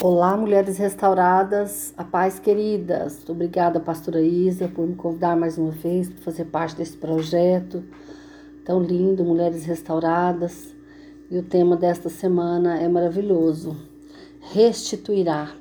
Olá, 0.00 0.36
mulheres 0.36 0.78
restauradas, 0.78 1.92
a 1.96 2.04
paz 2.04 2.38
queridas. 2.38 3.28
Obrigada, 3.28 3.80
pastora 3.80 4.22
Isa, 4.22 4.68
por 4.68 4.86
me 4.86 4.94
convidar 4.94 5.36
mais 5.36 5.58
uma 5.58 5.72
vez 5.72 6.08
para 6.08 6.22
fazer 6.22 6.44
parte 6.44 6.76
desse 6.76 6.96
projeto 6.96 7.82
tão 8.64 8.80
lindo, 8.80 9.24
Mulheres 9.24 9.64
Restauradas. 9.64 10.72
E 11.28 11.36
o 11.36 11.42
tema 11.42 11.76
desta 11.76 12.08
semana 12.08 12.80
é 12.80 12.86
maravilhoso: 12.86 13.76
restituirá. 14.52 15.52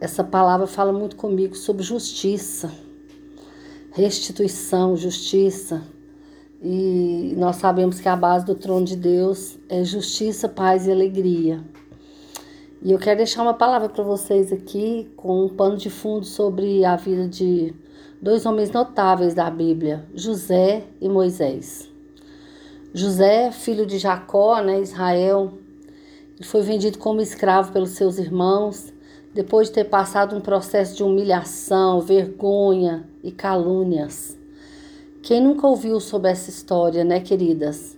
Essa 0.00 0.22
palavra 0.22 0.68
fala 0.68 0.92
muito 0.92 1.16
comigo 1.16 1.56
sobre 1.56 1.82
justiça, 1.82 2.70
restituição, 3.90 4.96
justiça. 4.96 5.82
E 6.62 7.34
nós 7.36 7.56
sabemos 7.56 7.98
que 7.98 8.08
a 8.08 8.14
base 8.14 8.46
do 8.46 8.54
trono 8.54 8.86
de 8.86 8.94
Deus 8.94 9.58
é 9.68 9.82
justiça, 9.82 10.48
paz 10.48 10.86
e 10.86 10.92
alegria. 10.92 11.60
E 12.82 12.92
eu 12.92 12.98
quero 12.98 13.16
deixar 13.16 13.42
uma 13.42 13.54
palavra 13.54 13.88
para 13.88 14.04
vocês 14.04 14.52
aqui 14.52 15.10
com 15.16 15.46
um 15.46 15.48
pano 15.48 15.78
de 15.78 15.88
fundo 15.88 16.26
sobre 16.26 16.84
a 16.84 16.94
vida 16.94 17.26
de 17.26 17.74
dois 18.20 18.44
homens 18.44 18.70
notáveis 18.70 19.32
da 19.32 19.50
Bíblia, 19.50 20.04
José 20.14 20.84
e 21.00 21.08
Moisés. 21.08 21.88
José, 22.92 23.50
filho 23.50 23.86
de 23.86 23.98
Jacó, 23.98 24.60
né, 24.60 24.80
Israel, 24.80 25.54
ele 26.38 26.46
foi 26.46 26.60
vendido 26.62 26.98
como 26.98 27.22
escravo 27.22 27.72
pelos 27.72 27.90
seus 27.90 28.18
irmãos, 28.18 28.92
depois 29.34 29.68
de 29.68 29.74
ter 29.74 29.84
passado 29.84 30.36
um 30.36 30.40
processo 30.40 30.96
de 30.96 31.02
humilhação, 31.02 32.02
vergonha 32.02 33.08
e 33.24 33.32
calúnias. 33.32 34.36
Quem 35.22 35.42
nunca 35.42 35.66
ouviu 35.66 35.98
sobre 35.98 36.30
essa 36.30 36.50
história, 36.50 37.04
né, 37.04 37.20
queridas? 37.20 37.96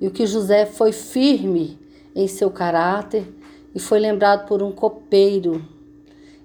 E 0.00 0.06
o 0.06 0.12
que 0.12 0.26
José 0.26 0.64
foi 0.64 0.92
firme 0.92 1.78
em 2.14 2.28
seu 2.28 2.50
caráter 2.50 3.41
e 3.74 3.80
foi 3.80 3.98
lembrado 3.98 4.46
por 4.46 4.62
um 4.62 4.72
copeiro 4.72 5.64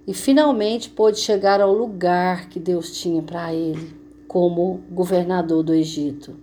e 0.07 0.13
finalmente 0.13 0.89
pôde 0.89 1.19
chegar 1.19 1.59
ao 1.59 1.73
lugar 1.73 2.47
que 2.49 2.59
Deus 2.59 2.97
tinha 2.97 3.21
para 3.21 3.53
ele 3.53 3.93
como 4.27 4.81
governador 4.89 5.63
do 5.63 5.73
Egito. 5.73 6.35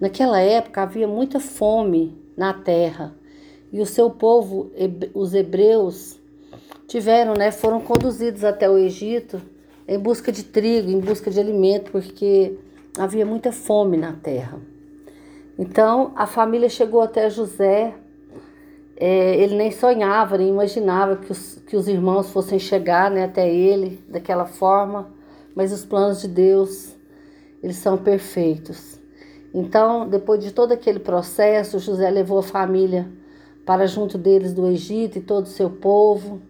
Naquela 0.00 0.40
época 0.40 0.82
havia 0.82 1.08
muita 1.08 1.40
fome 1.40 2.16
na 2.36 2.52
terra 2.52 3.14
e 3.72 3.80
o 3.80 3.86
seu 3.86 4.10
povo, 4.10 4.70
os 5.14 5.34
hebreus, 5.34 6.18
tiveram, 6.86 7.34
né, 7.34 7.50
foram 7.50 7.80
conduzidos 7.80 8.44
até 8.44 8.70
o 8.70 8.78
Egito 8.78 9.40
em 9.88 9.98
busca 9.98 10.30
de 10.30 10.42
trigo, 10.42 10.90
em 10.90 11.00
busca 11.00 11.30
de 11.30 11.38
alimento, 11.38 11.90
porque 11.90 12.56
havia 12.98 13.24
muita 13.24 13.52
fome 13.52 13.96
na 13.96 14.12
terra. 14.12 14.58
Então 15.58 16.12
a 16.14 16.26
família 16.26 16.68
chegou 16.68 17.00
até 17.00 17.30
José 17.30 17.94
é, 18.96 19.36
ele 19.36 19.56
nem 19.56 19.70
sonhava, 19.70 20.38
nem 20.38 20.48
imaginava 20.48 21.16
que 21.16 21.30
os, 21.30 21.56
que 21.66 21.76
os 21.76 21.86
irmãos 21.86 22.30
fossem 22.30 22.58
chegar 22.58 23.10
né, 23.10 23.24
até 23.24 23.52
ele 23.52 24.02
daquela 24.08 24.46
forma, 24.46 25.08
mas 25.54 25.72
os 25.72 25.84
planos 25.84 26.22
de 26.22 26.28
Deus, 26.28 26.94
eles 27.62 27.76
são 27.76 27.98
perfeitos. 27.98 28.98
Então, 29.52 30.08
depois 30.08 30.42
de 30.42 30.52
todo 30.52 30.72
aquele 30.72 30.98
processo, 30.98 31.78
José 31.78 32.10
levou 32.10 32.38
a 32.38 32.42
família 32.42 33.06
para 33.64 33.86
junto 33.86 34.16
deles 34.16 34.52
do 34.52 34.66
Egito 34.66 35.18
e 35.18 35.20
todo 35.20 35.44
o 35.44 35.48
seu 35.48 35.70
povo 35.70 36.40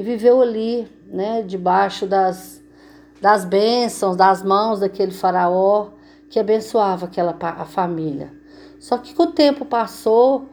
e 0.00 0.02
viveu 0.02 0.40
ali, 0.40 0.88
né, 1.06 1.42
debaixo 1.42 2.06
das, 2.06 2.62
das 3.20 3.44
bênçãos, 3.44 4.16
das 4.16 4.42
mãos 4.42 4.80
daquele 4.80 5.12
faraó 5.12 5.88
que 6.30 6.38
abençoava 6.38 7.06
aquela 7.06 7.36
a 7.38 7.64
família. 7.66 8.32
Só 8.78 8.96
que 8.96 9.12
com 9.12 9.24
o 9.24 9.32
tempo 9.32 9.64
passou, 9.64 10.48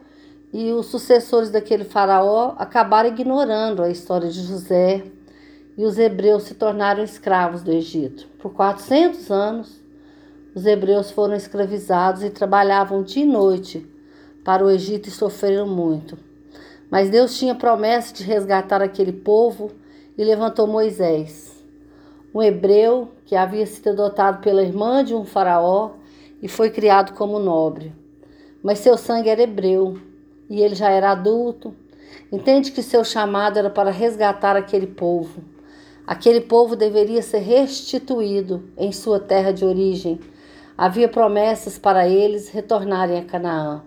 e 0.52 0.72
os 0.72 0.86
sucessores 0.86 1.50
daquele 1.50 1.84
faraó 1.84 2.54
acabaram 2.56 3.10
ignorando 3.10 3.82
a 3.82 3.90
história 3.90 4.28
de 4.28 4.40
José 4.40 5.04
e 5.76 5.84
os 5.84 5.98
hebreus 5.98 6.44
se 6.44 6.54
tornaram 6.54 7.04
escravos 7.04 7.62
do 7.62 7.70
Egito. 7.70 8.26
Por 8.38 8.52
400 8.52 9.30
anos, 9.30 9.80
os 10.54 10.66
hebreus 10.66 11.10
foram 11.10 11.34
escravizados 11.34 12.22
e 12.22 12.30
trabalhavam 12.30 13.02
dia 13.02 13.22
e 13.22 13.26
noite 13.26 13.86
para 14.42 14.64
o 14.64 14.70
Egito 14.70 15.08
e 15.08 15.12
sofreram 15.12 15.68
muito. 15.68 16.18
Mas 16.90 17.10
Deus 17.10 17.38
tinha 17.38 17.54
promessa 17.54 18.14
de 18.14 18.24
resgatar 18.24 18.82
aquele 18.82 19.12
povo 19.12 19.70
e 20.16 20.24
levantou 20.24 20.66
Moisés, 20.66 21.62
um 22.34 22.42
hebreu 22.42 23.12
que 23.24 23.36
havia 23.36 23.66
sido 23.66 23.90
adotado 23.90 24.40
pela 24.40 24.62
irmã 24.62 25.04
de 25.04 25.14
um 25.14 25.24
faraó 25.24 25.92
e 26.42 26.48
foi 26.48 26.70
criado 26.70 27.12
como 27.12 27.38
nobre. 27.38 27.94
Mas 28.62 28.78
seu 28.78 28.96
sangue 28.96 29.28
era 29.28 29.42
hebreu 29.42 29.98
e 30.48 30.60
ele 30.60 30.74
já 30.74 30.90
era 30.90 31.10
adulto. 31.10 31.74
Entende 32.32 32.72
que 32.72 32.82
seu 32.82 33.04
chamado 33.04 33.58
era 33.58 33.70
para 33.70 33.90
resgatar 33.90 34.56
aquele 34.56 34.86
povo. 34.86 35.42
Aquele 36.06 36.40
povo 36.40 36.74
deveria 36.74 37.22
ser 37.22 37.40
restituído 37.40 38.64
em 38.76 38.92
sua 38.92 39.20
terra 39.20 39.52
de 39.52 39.64
origem. 39.64 40.18
Havia 40.76 41.08
promessas 41.08 41.78
para 41.78 42.08
eles 42.08 42.48
retornarem 42.48 43.18
a 43.18 43.24
Canaã. 43.24 43.82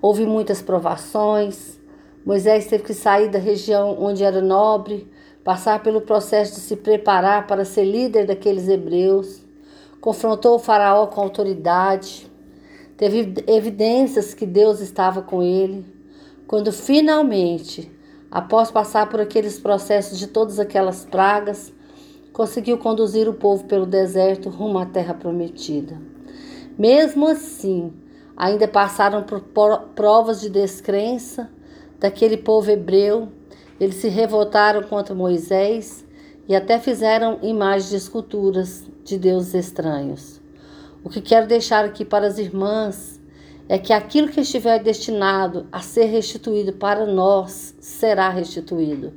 Houve 0.00 0.24
muitas 0.24 0.62
provações. 0.62 1.78
Moisés 2.24 2.66
teve 2.66 2.84
que 2.84 2.94
sair 2.94 3.28
da 3.28 3.38
região 3.38 3.96
onde 4.00 4.24
era 4.24 4.40
nobre, 4.40 5.10
passar 5.44 5.82
pelo 5.82 6.00
processo 6.00 6.54
de 6.54 6.60
se 6.60 6.76
preparar 6.76 7.46
para 7.46 7.64
ser 7.64 7.84
líder 7.84 8.26
daqueles 8.26 8.68
hebreus. 8.68 9.44
Confrontou 10.00 10.56
o 10.56 10.58
Faraó 10.58 11.06
com 11.08 11.20
autoridade 11.20 12.31
Teve 13.02 13.34
evidências 13.48 14.32
que 14.32 14.46
Deus 14.46 14.80
estava 14.80 15.22
com 15.22 15.42
ele. 15.42 15.84
Quando 16.46 16.70
finalmente, 16.70 17.90
após 18.30 18.70
passar 18.70 19.08
por 19.08 19.20
aqueles 19.20 19.58
processos 19.58 20.16
de 20.20 20.28
todas 20.28 20.60
aquelas 20.60 21.04
pragas, 21.04 21.72
conseguiu 22.32 22.78
conduzir 22.78 23.28
o 23.28 23.34
povo 23.34 23.64
pelo 23.64 23.86
deserto 23.86 24.48
rumo 24.48 24.78
à 24.78 24.86
terra 24.86 25.14
prometida. 25.14 26.00
Mesmo 26.78 27.26
assim, 27.26 27.92
ainda 28.36 28.68
passaram 28.68 29.24
por 29.24 29.40
provas 29.96 30.40
de 30.40 30.48
descrença 30.48 31.50
daquele 31.98 32.36
povo 32.36 32.70
hebreu. 32.70 33.26
Eles 33.80 33.96
se 33.96 34.06
revoltaram 34.06 34.80
contra 34.84 35.12
Moisés 35.12 36.04
e 36.48 36.54
até 36.54 36.78
fizeram 36.78 37.40
imagens 37.42 37.90
de 37.90 37.96
esculturas 37.96 38.84
de 39.02 39.18
deuses 39.18 39.54
estranhos. 39.54 40.41
O 41.04 41.10
que 41.10 41.20
quero 41.20 41.48
deixar 41.48 41.84
aqui 41.84 42.04
para 42.04 42.26
as 42.28 42.38
irmãs 42.38 43.20
é 43.68 43.76
que 43.76 43.92
aquilo 43.92 44.28
que 44.28 44.40
estiver 44.40 44.80
destinado 44.80 45.66
a 45.72 45.80
ser 45.80 46.04
restituído 46.04 46.74
para 46.74 47.06
nós 47.06 47.74
será 47.80 48.28
restituído. 48.28 49.12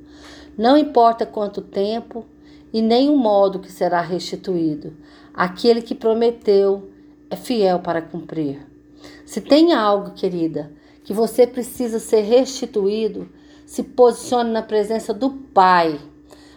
Não 0.57 0.77
importa 0.77 1.25
quanto 1.25 1.61
tempo 1.61 2.25
e 2.73 2.81
nem 2.81 3.09
o 3.09 3.17
modo 3.17 3.59
que 3.59 3.71
será 3.71 4.01
restituído. 4.01 4.95
Aquele 5.31 5.81
que 5.81 5.93
prometeu 5.93 6.89
é 7.29 7.35
fiel 7.35 7.79
para 7.79 8.01
cumprir. 8.01 8.65
Se 9.23 9.39
tem 9.39 9.73
algo, 9.73 10.11
querida, 10.11 10.71
que 11.03 11.13
você 11.13 11.45
precisa 11.45 11.99
ser 11.99 12.21
restituído, 12.21 13.29
se 13.63 13.83
posicione 13.83 14.51
na 14.51 14.63
presença 14.63 15.13
do 15.13 15.29
Pai. 15.29 15.99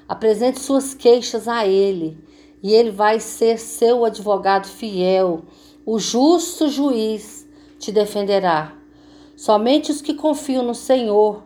Apresente 0.08 0.58
suas 0.60 0.94
queixas 0.94 1.46
a 1.46 1.66
Ele 1.66 2.16
e 2.62 2.72
ele 2.72 2.90
vai 2.90 3.20
ser 3.20 3.58
seu 3.58 4.04
advogado 4.04 4.66
fiel. 4.66 5.42
O 5.84 5.98
justo 5.98 6.68
juiz 6.68 7.48
te 7.78 7.92
defenderá. 7.92 8.74
Somente 9.36 9.92
os 9.92 10.02
que 10.02 10.14
confiam 10.14 10.64
no 10.64 10.74
Senhor 10.74 11.44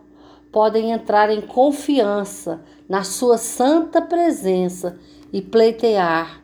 podem 0.51 0.91
entrar 0.91 1.29
em 1.29 1.41
confiança 1.41 2.63
na 2.87 3.03
sua 3.03 3.37
santa 3.37 4.01
presença 4.01 4.97
e 5.31 5.41
pleitear. 5.41 6.43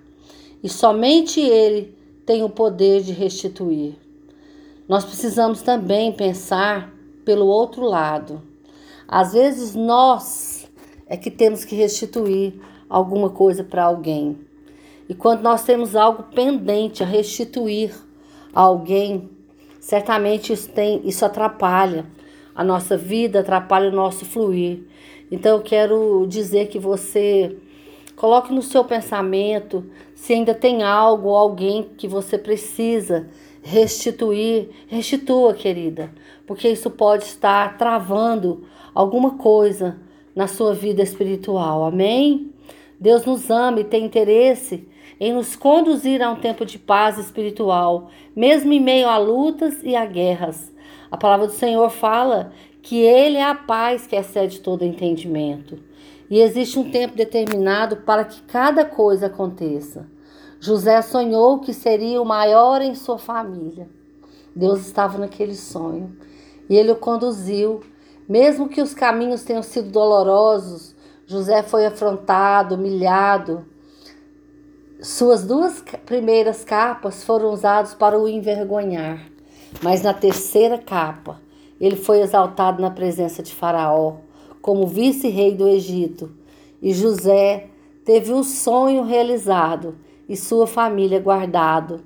E 0.64 0.70
somente 0.70 1.40
ele 1.40 1.98
tem 2.26 2.44
o 2.44 2.50
poder 2.50 3.02
de 3.02 3.14
restituir. 3.14 3.96
Nós 4.88 5.06
precisamos 5.06 5.62
também 5.62 6.12
pensar 6.12 6.94
pelo 7.24 7.46
outro 7.46 7.84
lado. 7.84 8.42
Às 9.08 9.34
vezes 9.34 9.76
nós 9.76 10.68
é 11.08 11.18
que 11.18 11.32
temos 11.32 11.66
que 11.66 11.76
restituir 11.76 12.60
alguma 12.88 13.30
coisa 13.30 13.64
para 13.64 13.84
alguém. 13.84 14.49
E 15.10 15.16
quando 15.16 15.42
nós 15.42 15.64
temos 15.64 15.96
algo 15.96 16.24
pendente 16.36 17.02
a 17.02 17.06
restituir 17.06 17.92
a 18.54 18.62
alguém, 18.62 19.28
certamente 19.80 20.54
isso, 20.54 20.70
tem, 20.70 21.02
isso 21.04 21.26
atrapalha 21.26 22.06
a 22.54 22.64
nossa 22.64 22.96
vida, 22.96 23.40
atrapalha 23.40 23.90
o 23.90 23.96
nosso 23.96 24.24
fluir. 24.24 24.84
Então 25.32 25.58
eu 25.58 25.64
quero 25.64 26.28
dizer 26.28 26.68
que 26.68 26.78
você 26.78 27.58
coloque 28.16 28.54
no 28.54 28.62
seu 28.62 28.86
pensamento 28.86 29.84
se 30.14 30.34
ainda 30.34 30.54
tem 30.54 30.84
algo 30.84 31.30
ou 31.30 31.36
alguém 31.36 31.90
que 31.98 32.08
você 32.08 32.38
precisa 32.38 33.28
restituir, 33.64 34.70
restitua, 34.88 35.56
querida, 35.56 36.12
porque 36.46 36.70
isso 36.70 36.90
pode 36.92 37.24
estar 37.24 37.80
travando 37.80 38.64
alguma 38.94 39.38
coisa 39.38 39.98
na 40.36 40.48
sua 40.48 40.74
vida 40.74 41.02
espiritual. 41.02 41.84
Amém? 41.84 42.54
Deus 43.00 43.26
nos 43.26 43.50
ama 43.50 43.80
e 43.80 43.86
tem 43.86 44.06
interesse 44.06 44.88
em 45.20 45.34
nos 45.34 45.56
conduzir 45.56 46.22
a 46.22 46.32
um 46.32 46.36
tempo 46.36 46.66
de 46.66 46.80
paz 46.80 47.18
espiritual, 47.18 48.10
mesmo 48.36 48.72
em 48.72 48.80
meio 48.80 49.10
a 49.10 49.18
lutas 49.18 49.84
e 49.84 49.96
a 49.96 50.06
guerras. 50.06 50.72
A 51.12 51.18
palavra 51.18 51.48
do 51.48 51.54
Senhor 51.54 51.90
fala 51.90 52.54
que 52.82 53.02
Ele 53.02 53.38
é 53.38 53.44
a 53.44 53.56
paz 53.56 54.08
que 54.08 54.16
excede 54.16 54.62
todo 54.62 54.86
entendimento. 54.86 55.78
E 56.30 56.40
existe 56.40 56.78
um 56.78 56.92
tempo 56.92 57.16
determinado 57.16 57.98
para 57.98 58.24
que 58.24 58.42
cada 58.44 58.86
coisa 58.86 59.26
aconteça. 59.26 60.08
José 60.60 61.02
sonhou 61.02 61.60
que 61.60 61.74
seria 61.74 62.22
o 62.22 62.26
maior 62.26 62.82
em 62.82 62.94
sua 62.94 63.18
família. 63.18 63.90
Deus 64.56 64.82
estava 64.82 65.18
naquele 65.18 65.56
sonho 65.56 66.16
e 66.70 66.76
ele 66.76 66.92
o 66.92 66.96
conduziu. 66.96 67.82
Mesmo 68.28 68.70
que 68.70 68.82
os 68.82 68.94
caminhos 68.94 69.44
tenham 69.44 69.64
sido 69.64 69.90
dolorosos, 69.90 70.96
José 71.26 71.64
foi 71.64 71.86
afrontado, 71.86 72.76
humilhado. 72.76 73.66
Suas 75.02 75.46
duas 75.46 75.82
primeiras 76.06 76.66
capas 76.66 77.24
foram 77.24 77.52
usadas 77.54 77.94
para 77.94 78.20
o 78.20 78.28
envergonhar, 78.28 79.32
mas 79.82 80.04
na 80.04 80.14
terceira 80.14 80.78
capa, 80.78 81.40
ele 81.80 81.96
foi 81.96 82.20
exaltado 82.20 82.82
na 82.82 82.92
presença 82.92 83.42
de 83.42 83.56
Faraó 83.56 84.18
como 84.62 84.86
vice-rei 84.86 85.56
do 85.56 85.70
Egito. 85.70 86.30
E 86.82 86.92
José 86.94 87.68
teve 88.04 88.34
um 88.34 88.44
sonho 88.44 89.04
realizado 89.04 89.96
e 90.28 90.36
sua 90.36 90.68
família 90.68 91.22
guardado, 91.22 92.02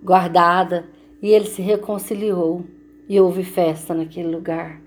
guardada, 0.00 0.88
e 1.20 1.32
ele 1.32 1.46
se 1.46 1.60
reconciliou 1.60 2.64
e 3.08 3.20
houve 3.20 3.42
festa 3.42 3.92
naquele 3.92 4.28
lugar. 4.28 4.80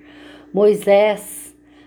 Moisés, 0.53 1.38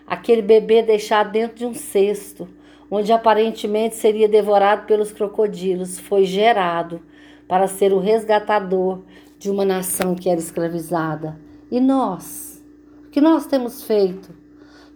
aquele 0.06 0.42
bebê 0.42 0.82
deixado 0.82 1.32
dentro 1.32 1.56
de 1.56 1.66
um 1.66 1.74
cesto, 1.74 2.48
onde 2.90 3.12
aparentemente 3.12 3.96
seria 3.96 4.28
devorado 4.28 4.86
pelos 4.86 5.12
crocodilos, 5.12 5.98
foi 5.98 6.24
gerado 6.24 7.00
para 7.48 7.66
ser 7.66 7.92
o 7.92 7.98
resgatador 7.98 9.00
de 9.38 9.50
uma 9.50 9.64
nação 9.64 10.14
que 10.14 10.28
era 10.28 10.38
escravizada. 10.38 11.38
E 11.70 11.80
nós? 11.80 12.62
O 13.06 13.10
que 13.10 13.20
nós 13.20 13.46
temos 13.46 13.82
feito? 13.82 14.30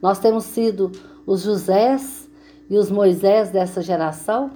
Nós 0.01 0.19
temos 0.19 0.45
sido 0.45 0.93
os 1.27 1.43
Josés 1.43 2.29
e 2.69 2.77
os 2.77 2.91
Moisés 2.91 3.51
dessa 3.51 3.83
geração? 3.83 4.53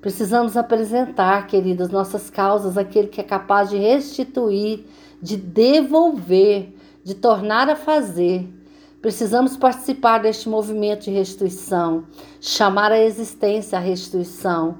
Precisamos 0.00 0.56
apresentar, 0.56 1.46
queridas, 1.46 1.90
nossas 1.90 2.28
causas 2.28 2.76
àquele 2.76 3.06
que 3.06 3.20
é 3.20 3.24
capaz 3.24 3.70
de 3.70 3.76
restituir, 3.76 4.84
de 5.22 5.36
devolver, 5.36 6.74
de 7.04 7.14
tornar 7.14 7.68
a 7.68 7.76
fazer. 7.76 8.48
Precisamos 9.02 9.56
participar 9.56 10.18
deste 10.18 10.48
movimento 10.48 11.06
de 11.06 11.10
restituição, 11.10 12.04
chamar 12.40 12.92
a 12.92 13.00
existência 13.00 13.76
a 13.76 13.80
restituição. 13.80 14.78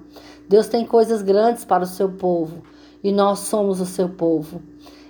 Deus 0.49 0.69
tem 0.69 0.87
coisas 0.87 1.23
grandes 1.23 1.65
para 1.65 1.83
o 1.83 1.89
seu 1.89 2.09
povo 2.09 2.63
e 3.03 3.11
nós 3.11 3.41
somos 3.41 3.81
o 3.81 3.85
seu 3.85 4.09
povo. 4.09 4.63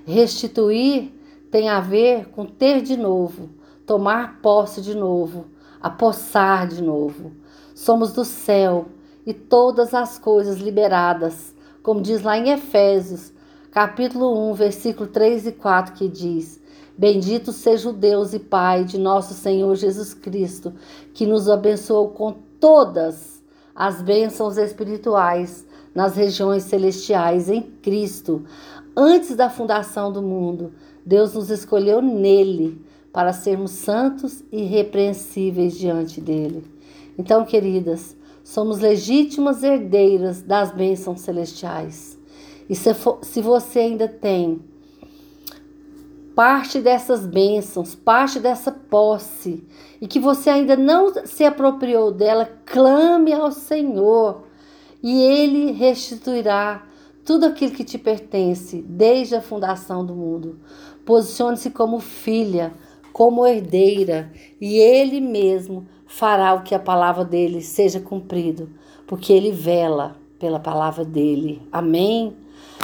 Restituir 0.07 1.13
tem 1.51 1.69
a 1.69 1.79
ver 1.79 2.31
com 2.31 2.47
ter 2.47 2.81
de 2.81 2.97
novo, 2.97 3.51
tomar 3.85 4.41
posse 4.41 4.81
de 4.81 4.95
novo, 4.95 5.45
apossar 5.79 6.67
de 6.67 6.83
novo. 6.83 7.33
Somos 7.75 8.15
do 8.15 8.25
céu 8.25 8.87
e 9.27 9.35
todas 9.35 9.93
as 9.93 10.19
coisas 10.19 10.57
liberadas, 10.57 11.55
como 11.83 12.01
diz 12.01 12.23
lá 12.23 12.39
em 12.39 12.49
Efésios, 12.49 13.31
capítulo 13.71 14.51
1, 14.53 14.55
versículo 14.55 15.07
3 15.07 15.49
e 15.49 15.53
4, 15.53 15.93
que 15.93 16.09
diz: 16.09 16.62
Bendito 16.97 17.53
seja 17.53 17.89
o 17.89 17.93
Deus 17.93 18.35
e 18.35 18.39
Pai 18.39 18.85
de 18.85 18.99
nosso 18.99 19.35
Senhor 19.35 19.75
Jesus 19.75 20.13
Cristo, 20.13 20.73
que 21.15 21.27
nos 21.27 21.49
abençoou 21.49 22.11
com 22.11 22.35
todas 22.61 23.43
as 23.75 24.03
bênçãos 24.03 24.57
espirituais 24.57 25.67
nas 25.95 26.17
regiões 26.17 26.65
celestiais 26.65 27.49
em 27.49 27.63
Cristo. 27.63 28.45
Antes 28.97 29.35
da 29.35 29.49
fundação 29.49 30.13
do 30.13 30.23
mundo, 30.23 30.73
Deus 31.05 31.35
nos 31.35 31.51
escolheu 31.51 32.03
nele 32.03 32.85
para 33.13 33.33
sermos 33.33 33.73
santos 33.73 34.43
e 34.53 34.63
irrepreensíveis 34.63 35.79
diante 35.79 36.21
dele. 36.21 36.65
Então, 37.19 37.45
queridas, 37.45 38.17
somos 38.43 38.79
legítimas 38.79 39.63
herdeiras 39.63 40.43
das 40.43 40.73
bênçãos 40.73 41.21
celestiais. 41.21 42.19
E 42.69 42.75
se, 42.75 42.95
for, 42.95 43.19
se 43.23 43.41
você 43.43 43.81
ainda 43.81 44.09
tem 44.09 44.61
parte 46.35 46.81
dessas 46.81 47.27
bênçãos, 47.27 47.95
parte 47.95 48.41
dessa 48.41 48.73
posse, 48.73 49.67
e 50.01 50.07
que 50.07 50.19
você 50.19 50.51
ainda 50.51 50.77
não 50.77 51.13
se 51.25 51.45
apropriou 51.45 52.11
dela, 52.11 52.49
clame 52.65 53.33
ao 53.33 53.53
Senhor 53.53 54.45
e 55.03 55.21
Ele 55.21 55.73
restituirá 55.73 56.87
tudo 57.25 57.47
aquilo 57.47 57.73
que 57.73 57.85
te 57.85 57.99
pertence 57.99 58.83
desde 58.83 59.35
a 59.35 59.43
fundação 59.43 60.05
do 60.05 60.15
mundo. 60.15 60.61
Posicione-se 61.05 61.71
como 61.71 62.01
filha, 62.01 62.73
como 63.13 63.47
herdeira, 63.47 64.33
e 64.61 64.79
Ele 64.79 65.21
mesmo 65.21 65.87
fará 66.07 66.55
o 66.55 66.63
que 66.63 66.75
a 66.75 66.79
palavra 66.79 67.25
dele 67.25 67.61
seja 67.61 68.01
cumprido, 68.01 68.71
porque 69.07 69.33
ele 69.33 69.51
vela 69.51 70.17
pela 70.39 70.61
palavra 70.61 71.05
dele. 71.05 71.63
Amém? 71.73 72.37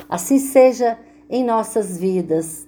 Assim 0.08 0.38
seja 0.38 0.98
em 1.28 1.44
nossas 1.44 1.98
vidas. 1.98 2.67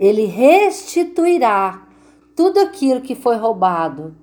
Ele 0.00 0.24
restituirá 0.24 1.86
tudo 2.34 2.58
aquilo 2.58 3.00
que 3.00 3.14
foi 3.14 3.36
roubado. 3.36 4.16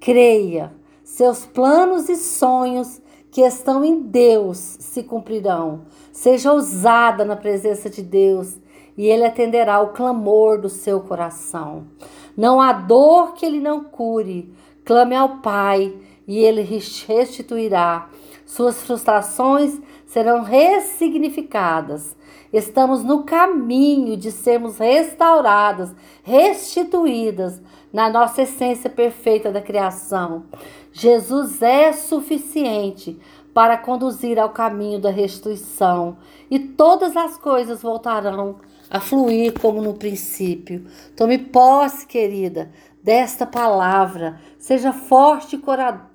Creia, 0.00 0.72
seus 1.04 1.44
planos 1.44 2.08
e 2.08 2.16
sonhos 2.16 3.02
que 3.30 3.42
estão 3.42 3.84
em 3.84 4.00
Deus 4.00 4.56
se 4.78 5.02
cumprirão. 5.02 5.82
Seja 6.12 6.52
ousada 6.52 7.24
na 7.24 7.36
presença 7.36 7.90
de 7.90 8.02
Deus 8.02 8.56
e 8.96 9.06
Ele 9.06 9.26
atenderá 9.26 9.80
o 9.80 9.88
clamor 9.88 10.58
do 10.60 10.70
seu 10.70 11.00
coração. 11.00 11.88
Não 12.36 12.60
há 12.60 12.72
dor 12.72 13.34
que 13.34 13.44
Ele 13.44 13.60
não 13.60 13.84
cure, 13.84 14.54
Clame 14.88 15.14
ao 15.14 15.40
Pai 15.40 15.94
e 16.26 16.38
ele 16.38 16.62
restituirá. 16.62 18.08
Suas 18.46 18.82
frustrações 18.82 19.78
serão 20.06 20.42
ressignificadas. 20.42 22.16
Estamos 22.52 23.04
no 23.04 23.24
caminho 23.24 24.16
de 24.16 24.32
sermos 24.32 24.78
restauradas, 24.78 25.94
restituídas 26.22 27.60
na 27.92 28.08
nossa 28.08 28.42
essência 28.42 28.88
perfeita 28.88 29.50
da 29.50 29.60
criação. 29.60 30.44
Jesus 30.92 31.60
é 31.62 31.92
suficiente 31.92 33.18
para 33.52 33.76
conduzir 33.76 34.38
ao 34.38 34.50
caminho 34.50 35.00
da 35.00 35.10
restituição 35.10 36.16
e 36.50 36.58
todas 36.58 37.16
as 37.16 37.36
coisas 37.36 37.82
voltarão 37.82 38.56
a 38.90 39.00
fluir 39.00 39.58
como 39.60 39.82
no 39.82 39.94
princípio. 39.94 40.86
Tome 41.16 41.38
posse, 41.38 42.06
querida, 42.06 42.70
desta 43.02 43.46
palavra. 43.46 44.40
Seja 44.58 44.92
forte 44.92 45.56
e 45.56 45.62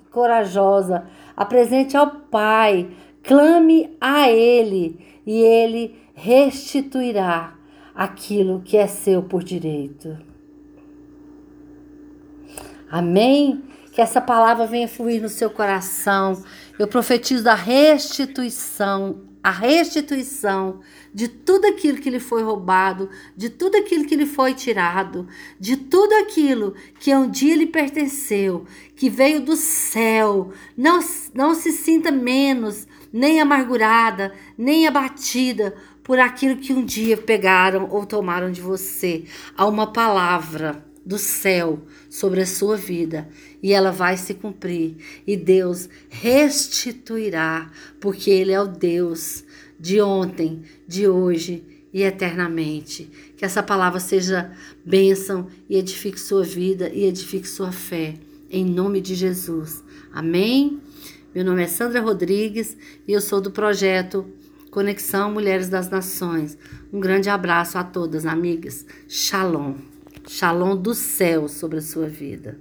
corajosa. 0.10 1.06
Apresente 1.36 1.96
ao 1.96 2.10
Pai. 2.10 2.90
Clame 3.24 3.96
a 4.00 4.30
Ele 4.30 5.00
e 5.26 5.42
Ele 5.42 5.96
restituirá 6.14 7.56
aquilo 7.96 8.62
que 8.62 8.78
é 8.78 8.88
seu 8.88 9.24
por 9.24 9.44
direito. 9.44 10.18
Amém? 12.90 13.64
Que 13.92 14.02
essa 14.02 14.20
palavra 14.20 14.68
venha 14.68 14.88
fluir 14.88 15.22
no 15.22 15.30
seu 15.30 15.50
coração. 15.50 16.44
Eu 16.78 16.88
profetizo 16.88 17.50
a 17.50 17.56
restituição 17.56 19.34
a 19.44 19.52
restituição 19.52 20.80
de 21.14 21.28
tudo 21.28 21.68
aquilo 21.68 21.98
que 21.98 22.10
lhe 22.10 22.20
foi 22.20 22.42
roubado, 22.42 23.10
de 23.36 23.50
tudo 23.50 23.76
aquilo 23.76 24.06
que 24.06 24.16
lhe 24.16 24.26
foi 24.26 24.54
tirado, 24.54 25.28
de 25.60 25.76
tudo 25.76 26.14
aquilo 26.14 26.74
que 26.98 27.14
um 27.14 27.30
dia 27.30 27.58
lhe 27.58 27.68
pertenceu, 27.68 28.66
que 28.96 29.10
veio 29.10 29.42
do 29.42 29.58
céu. 29.58 30.54
Não, 30.78 31.02
não 31.34 31.54
se 31.54 31.74
sinta 31.74 32.10
menos, 32.10 32.88
nem 33.14 33.40
amargurada, 33.40 34.34
nem 34.58 34.88
abatida 34.88 35.76
por 36.04 36.20
aquilo 36.20 36.58
que 36.58 36.74
um 36.74 36.84
dia 36.84 37.16
pegaram 37.16 37.88
ou 37.92 38.06
tomaram 38.06 38.52
de 38.52 38.60
você. 38.60 39.26
Há 39.56 39.68
uma 39.68 39.94
palavra 39.94 40.84
do 41.06 41.18
céu 41.18 41.82
sobre 42.10 42.42
a 42.42 42.46
sua 42.46 42.76
vida 42.76 43.30
e 43.62 43.72
ela 43.72 43.92
vai 43.92 44.18
se 44.18 44.34
cumprir 44.34 44.96
e 45.28 45.38
Deus 45.38 45.90
restituirá, 46.10 47.70
porque 48.00 48.32
Ele 48.32 48.52
é 48.52 48.62
o 48.62 48.68
Deus 48.68 49.44
de 49.80 50.02
ontem, 50.02 50.64
de 50.88 51.08
hoje 51.08 51.64
e 51.94 52.02
eternamente. 52.02 53.10
Que 53.38 53.46
essa 53.46 53.62
palavra 53.62 54.00
seja 54.00 54.52
bênção 54.84 55.48
e 55.70 55.78
edifique 55.78 56.20
sua 56.20 56.44
vida 56.44 56.90
e 56.90 57.06
edifique 57.06 57.48
sua 57.48 57.72
fé, 57.72 58.16
em 58.50 58.66
nome 58.66 59.02
de 59.02 59.14
Jesus. 59.14 59.84
Amém? 60.12 60.82
Meu 61.34 61.44
nome 61.44 61.64
é 61.64 61.68
Sandra 61.68 62.00
Rodrigues 62.00 62.78
e 63.08 63.12
eu 63.12 63.20
sou 63.20 63.42
do 63.42 63.50
projeto 63.50 64.24
Conexão 64.70 65.32
Mulheres 65.32 65.68
das 65.68 65.90
Nações. 65.90 66.56
Um 66.92 67.00
grande 67.00 67.28
abraço 67.28 67.76
a 67.76 67.84
todas, 67.84 68.28
amigas. 68.28 68.86
Shalom. 69.08 69.74
Shalom 70.28 70.76
do 70.78 70.94
céu 70.94 71.48
sobre 71.48 71.80
a 71.80 71.82
sua 71.82 72.06
vida. 72.06 72.60